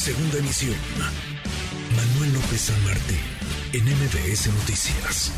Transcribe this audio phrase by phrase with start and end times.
[0.00, 0.74] Segunda emisión.
[1.94, 3.20] Manuel López San Martín,
[3.74, 5.30] en MBS Noticias.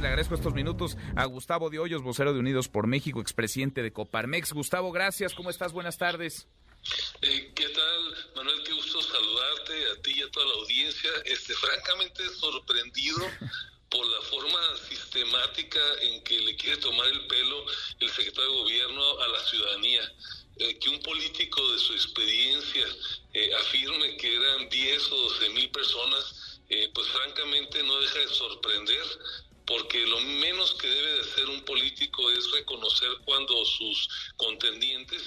[0.00, 3.92] Le agradezco estos minutos a Gustavo de Hoyos, vocero de Unidos por México, expresidente de
[3.92, 4.54] Coparmex.
[4.54, 5.34] Gustavo, gracias.
[5.34, 5.74] ¿Cómo estás?
[5.74, 6.48] Buenas tardes.
[7.20, 8.62] Eh, ¿Qué tal, Manuel?
[8.64, 11.10] Qué gusto saludarte a ti y a toda la audiencia.
[11.26, 13.18] Este, francamente sorprendido
[13.90, 17.62] por la forma sistemática en que le quiere tomar el pelo
[18.00, 20.00] el secretario de Gobierno a la ciudadanía.
[20.60, 22.84] Eh, que un político de su experiencia
[23.32, 28.28] eh, afirme que eran 10 o 12 mil personas, eh, pues francamente no deja de
[28.28, 29.04] sorprender
[29.64, 35.22] porque lo menos que debe de hacer un político es reconocer cuando sus contendientes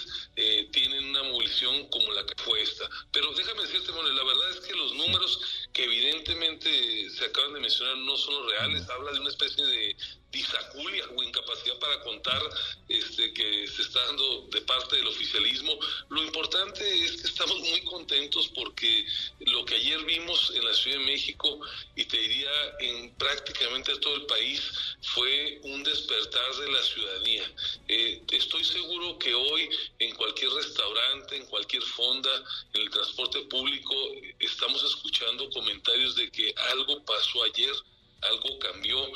[1.89, 2.89] como la que fue esta.
[3.11, 5.39] Pero déjame decirte, Manuel, la verdad es que los números
[5.73, 9.95] que evidentemente se acaban de mencionar no son los reales, habla de una especie de
[10.31, 12.41] disaculia o incapacidad para contar
[12.87, 15.77] este que se está dando de parte del oficialismo.
[16.09, 19.05] Lo importante es que estamos muy contentos porque
[19.41, 21.59] lo que ayer vimos en la Ciudad de México
[21.95, 24.61] y te diría en prácticamente todo el país
[25.01, 27.51] fue un despertar de la ciudadanía.
[27.89, 32.29] Eh, estoy seguro que hoy en cualquier restaurante, en cualquier fonda,
[32.73, 33.93] en el transporte público,
[34.39, 37.73] estamos escuchando comentarios de que algo pasó ayer
[38.21, 39.11] algo cambió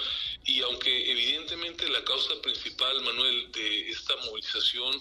[0.47, 4.95] y aunque evidentemente la causa principal, Manuel, de esta movilización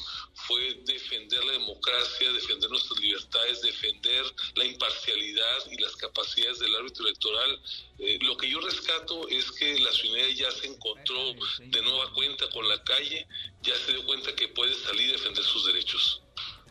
[0.47, 4.25] fue defender la democracia, defender nuestras libertades, defender
[4.55, 7.61] la imparcialidad y las capacidades del árbitro electoral,
[7.99, 12.49] eh, lo que yo rescato es que la ciudadanía ya se encontró de nueva cuenta
[12.51, 13.27] con la calle,
[13.63, 16.24] ya se dio cuenta que puede salir y defender sus derechos.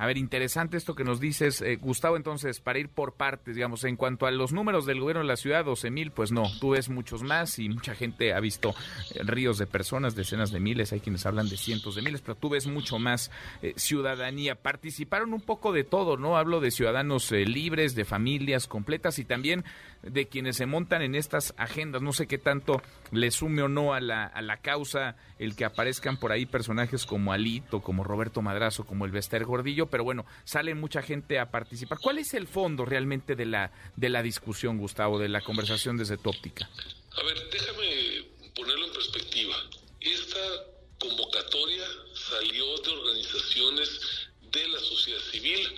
[0.04, 3.86] A ver, interesante esto que nos dices, eh, Gustavo, entonces, para ir por partes, digamos,
[3.86, 6.72] en cuanto a los números del gobierno de la ciudad, 12 mil, pues no, tú
[6.72, 8.76] ves muchos más y mucha gente ha visto
[9.16, 12.36] eh, ríos de personas, decenas de miles, hay quienes hablan de cientos de miles, pero
[12.36, 13.32] tú ves mucho más
[13.62, 14.56] eh, ciudadanía.
[14.56, 16.36] Participaron un poco de todo, ¿no?
[16.36, 19.64] Hablo de ciudadanos libres, de familias completas y también
[20.02, 22.02] de quienes se montan en estas agendas.
[22.02, 22.82] No sé qué tanto
[23.12, 27.06] le sume o no a la, a la causa el que aparezcan por ahí personajes
[27.06, 31.52] como Alito, como Roberto Madrazo, como el Bester Gordillo pero bueno, sale mucha gente a
[31.52, 31.98] participar.
[32.02, 36.18] ¿Cuál es el fondo realmente de la, de la discusión, Gustavo, de la conversación desde
[36.18, 36.70] tu óptica?
[37.16, 39.56] A ver, déjame ponerlo en perspectiva.
[40.00, 40.40] Esta
[41.00, 43.90] convocatoria salió de organizaciones
[44.52, 45.76] de la sociedad civil.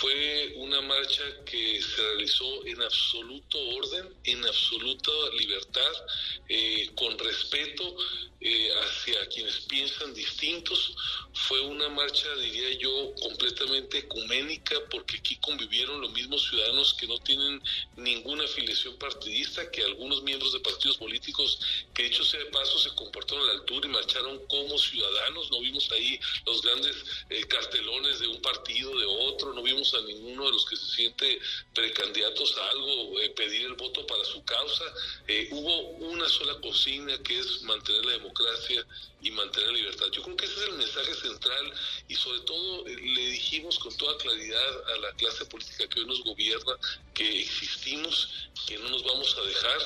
[0.00, 5.92] Fue una marcha que se realizó en absoluto orden, en absoluta libertad,
[6.48, 7.96] eh, con respeto
[8.40, 8.70] eh,
[9.04, 10.94] hacia quienes piensan distintos.
[11.48, 17.18] Fue una marcha, diría yo, completamente ecuménica porque aquí convivieron los mismos ciudadanos que no
[17.18, 17.60] tienen
[17.96, 21.58] ninguna afiliación partidista, que algunos miembros de partidos políticos
[21.92, 25.50] que dicho sea de paso se comportaron a la altura y marcharon como ciudadanos.
[25.50, 26.96] No vimos ahí los grandes
[27.30, 30.86] eh, cartelones de un partido, de otro, no vimos a ninguno de los que se
[30.86, 31.40] siente
[31.74, 34.84] precandidatos a algo eh, pedir el voto para su causa.
[35.50, 35.80] hubo
[36.12, 38.86] una sola consigna que es mantener la democracia
[39.20, 40.06] y mantener la libertad.
[40.12, 41.72] Yo creo que ese es el mensaje central
[42.08, 46.06] y sobre todo eh, le dijimos con toda claridad a la clase política que hoy
[46.06, 46.74] nos gobierna
[47.14, 49.80] que existimos, que no nos vamos a dejar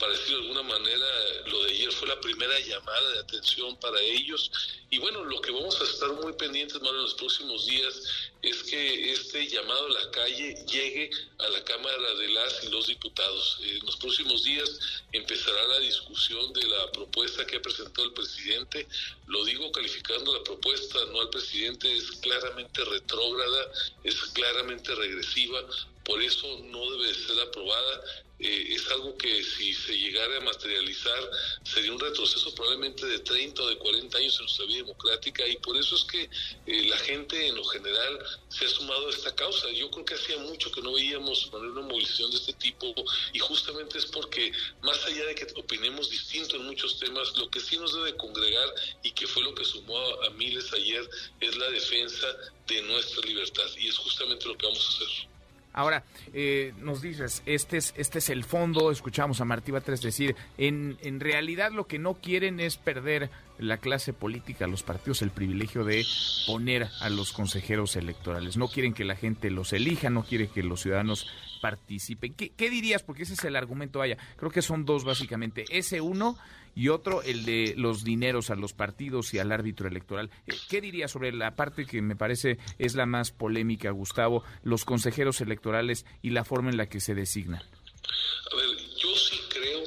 [0.00, 1.06] para decirlo de alguna manera,
[1.46, 4.50] lo de ayer fue la primera llamada de atención para ellos.
[4.88, 8.02] Y bueno, lo que vamos a estar muy pendientes más en los próximos días
[8.40, 12.86] es que este llamado a la calle llegue a la Cámara de las y los
[12.86, 13.58] diputados.
[13.62, 14.80] En los próximos días
[15.12, 18.88] empezará la discusión de la propuesta que ha presentado el presidente.
[19.26, 23.70] Lo digo calificando la propuesta, no al presidente, es claramente retrógrada,
[24.02, 25.60] es claramente regresiva,
[26.06, 28.02] por eso no debe ser aprobada
[28.40, 31.30] eh, es algo que si se llegara a materializar
[31.62, 35.56] sería un retroceso probablemente de 30 o de 40 años en nuestra vida democrática y
[35.56, 36.30] por eso es que
[36.66, 38.18] eh, la gente en lo general
[38.48, 39.70] se ha sumado a esta causa.
[39.70, 42.94] Yo creo que hacía mucho que no veíamos una movilización de este tipo
[43.32, 44.52] y justamente es porque
[44.82, 48.68] más allá de que opinemos distinto en muchos temas, lo que sí nos debe congregar
[49.02, 51.08] y que fue lo que sumó a miles ayer
[51.40, 52.26] es la defensa
[52.66, 55.29] de nuestra libertad y es justamente lo que vamos a hacer.
[55.72, 60.34] Ahora, eh, nos dices, este es, este es el fondo, escuchamos a Martí Batres decir,
[60.58, 65.30] en, en realidad lo que no quieren es perder la clase política, los partidos, el
[65.30, 66.04] privilegio de
[66.46, 68.56] poner a los consejeros electorales.
[68.56, 71.28] No quieren que la gente los elija, no quieren que los ciudadanos
[71.60, 72.34] participen.
[72.34, 73.02] ¿Qué, qué dirías?
[73.02, 75.64] Porque ese es el argumento, vaya, creo que son dos básicamente.
[75.70, 76.36] Ese uno
[76.74, 80.30] y otro el de los dineros a los partidos y al árbitro electoral.
[80.46, 84.84] Eh, ¿Qué diría sobre la parte que me parece es la más polémica, Gustavo, los
[84.84, 87.62] consejeros electorales y la forma en la que se designan?
[87.62, 89.82] A ver, yo sí creo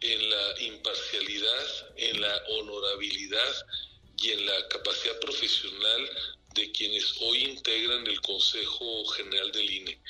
[0.00, 1.66] en la imparcialidad,
[1.96, 3.66] en la honorabilidad
[4.18, 6.08] y en la capacidad profesional
[6.54, 10.00] de quienes hoy integran el Consejo General del INE.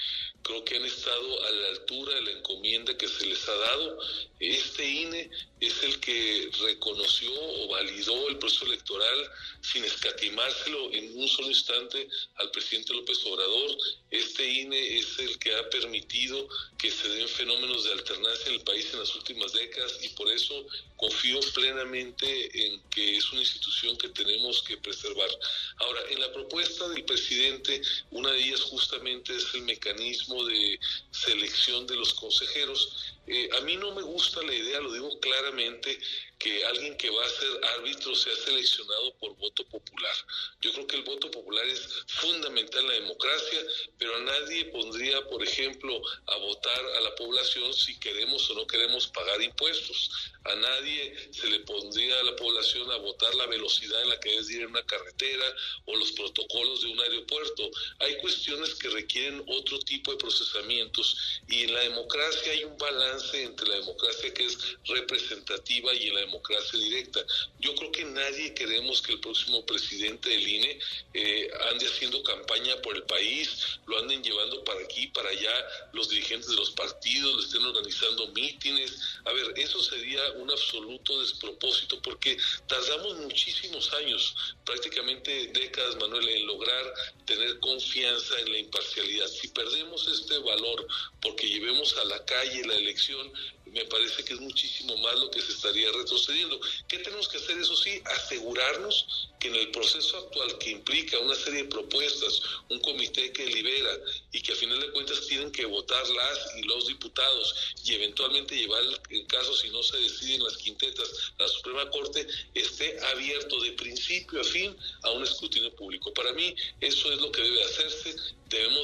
[0.50, 3.99] Creo que han estado a la altura de la encomienda que se les ha dado.
[4.41, 5.31] Este INE
[5.61, 9.31] es el que reconoció o validó el proceso electoral
[9.61, 13.76] sin escatimárselo en un solo instante al presidente López Obrador.
[14.11, 16.49] Este INE es el que ha permitido
[16.79, 20.31] que se den fenómenos de alternancia en el país en las últimas décadas y por
[20.32, 25.29] eso confío plenamente en que es una institución que tenemos que preservar.
[25.76, 30.78] Ahora, en la propuesta del presidente, una de ellas justamente es el mecanismo de
[31.10, 33.16] selección de los consejeros.
[33.26, 35.98] Eh, a mí no me gusta la idea, lo digo claramente,
[36.40, 40.14] que alguien que va a ser árbitro sea seleccionado por voto popular.
[40.62, 43.60] Yo creo que el voto popular es fundamental en la democracia,
[43.98, 48.66] pero a nadie pondría, por ejemplo, a votar a la población si queremos o no
[48.66, 50.10] queremos pagar impuestos.
[50.44, 54.31] A nadie se le pondría a la población a votar la velocidad en la que
[54.31, 55.44] debe ir en una carretera
[55.84, 57.70] o los protocolos de un aeropuerto.
[57.98, 63.43] Hay cuestiones que requieren otro tipo de procesamientos y en la democracia hay un balance
[63.43, 66.30] entre la democracia que es representativa y en la democracia
[66.79, 67.21] directa.
[67.59, 70.79] Yo creo que nadie queremos que el próximo presidente del INE
[71.15, 76.09] eh, ande haciendo campaña por el país, lo anden llevando para aquí, para allá, los
[76.09, 79.00] dirigentes de los partidos, le estén organizando mítines.
[79.25, 82.37] A ver, eso sería un absoluto despropósito porque
[82.69, 84.35] tardamos muchísimos años,
[84.65, 86.94] prácticamente décadas, Manuel, en lograr
[87.27, 89.27] tener confianza en la imparcialidad.
[89.29, 90.87] Si perdemos este valor
[91.21, 93.32] porque llevemos a la calle la elección,
[93.72, 96.61] me parece que es muchísimo más lo que se estaría retrocediendo.
[96.88, 97.58] ¿Qué tenemos que hacer?
[97.58, 102.81] Eso sí, asegurarnos que en el proceso actual que implica una serie de propuestas, un
[102.81, 103.99] comité que libera
[104.32, 108.56] y que a final de cuentas tienen que votar las y los diputados y eventualmente
[108.56, 111.08] llevar el caso si no se decide en las quintetas
[111.38, 116.12] la Suprema Corte esté abierto de principio a fin a un escrutinio público.
[116.12, 118.14] Para mí eso es lo que debe hacerse.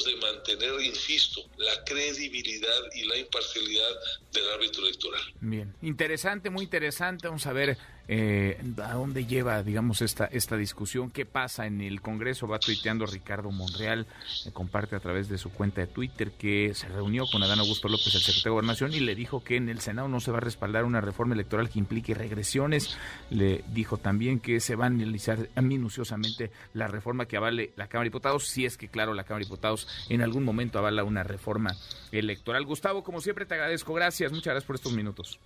[0.07, 3.91] De mantener, insisto, la credibilidad y la imparcialidad
[4.33, 5.23] del árbitro electoral.
[5.41, 7.29] Bien, interesante, muy interesante.
[7.29, 7.77] Vamos a ver
[8.09, 12.47] eh, a dónde lleva, digamos, esta, esta discusión, qué pasa en el Congreso.
[12.47, 14.07] Va tuiteando Ricardo Monreal,
[14.45, 17.89] eh, comparte a través de su cuenta de Twitter que se reunió con Adán Augusto
[17.89, 20.39] López, el secretario de Gobernación, y le dijo que en el Senado no se va
[20.39, 22.97] a respaldar una reforma electoral que implique regresiones.
[23.31, 28.05] Le dijo también que se va a analizar minuciosamente la reforma que avale la Cámara
[28.05, 31.23] de Diputados, si es que, claro, la Cámara de Diputados en algún momento avala una
[31.23, 31.75] reforma
[32.13, 32.65] electoral.
[32.65, 33.95] Gustavo, como siempre, te agradezco.
[33.95, 35.39] Gracias, muchas gracias por estos minutos.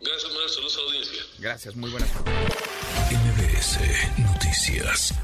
[0.00, 0.50] Gracias, Manuel.
[0.50, 1.22] Saludos a la audiencia.
[1.38, 2.34] Gracias, muy buenas tardes.
[3.10, 5.14] MBS Noticias.